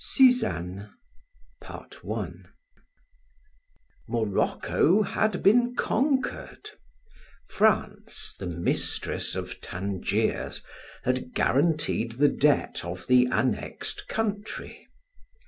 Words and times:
SUZANNE 0.03 0.89
Morocco 4.07 5.03
had 5.03 5.43
been 5.43 5.75
conquered; 5.75 6.71
France, 7.47 8.33
the 8.39 8.47
mistress 8.47 9.35
of 9.35 9.61
Tangiers, 9.61 10.63
had 11.03 11.35
guaranteed 11.35 12.13
the 12.13 12.29
debt 12.29 12.83
of 12.83 13.05
the 13.05 13.27
annexed 13.31 14.07
country. 14.07 14.87